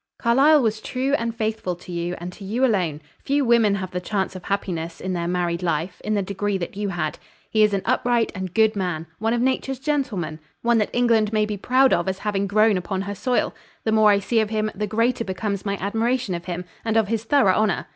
"Carlyle 0.17 0.63
was 0.63 0.81
true 0.81 1.13
and 1.19 1.35
faithful 1.35 1.75
to 1.75 1.91
you, 1.91 2.15
and 2.17 2.33
to 2.33 2.43
you 2.43 2.65
alone. 2.65 2.99
Few 3.23 3.45
women 3.45 3.75
have 3.75 3.91
the 3.91 4.01
chance 4.01 4.35
of 4.35 4.45
happiness, 4.45 4.99
in 4.99 5.13
their 5.13 5.27
married 5.27 5.61
life, 5.61 6.01
in 6.03 6.15
the 6.15 6.23
degree 6.23 6.57
that 6.57 6.75
you 6.75 6.89
had. 6.89 7.19
He 7.51 7.61
is 7.61 7.71
an 7.71 7.83
upright 7.85 8.31
and 8.33 8.51
good 8.51 8.75
man; 8.75 9.05
one 9.19 9.35
of 9.35 9.41
nature's 9.41 9.77
gentlemen; 9.77 10.39
one 10.63 10.79
that 10.79 10.89
England 10.91 11.31
may 11.31 11.45
be 11.45 11.55
proud 11.55 11.93
of 11.93 12.07
as 12.09 12.17
having 12.17 12.47
grown 12.47 12.77
upon 12.77 13.01
her 13.03 13.13
soil. 13.13 13.53
The 13.83 13.91
more 13.91 14.09
I 14.09 14.17
see 14.17 14.39
of 14.39 14.49
him, 14.49 14.71
the 14.73 14.87
greater 14.87 15.23
becomes 15.23 15.67
my 15.67 15.77
admiration 15.77 16.33
of 16.33 16.45
him, 16.45 16.65
and 16.83 16.97
of 16.97 17.07
his 17.07 17.23
thorough 17.23 17.53
honor. 17.55 17.85